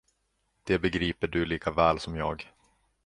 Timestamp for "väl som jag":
1.71-2.51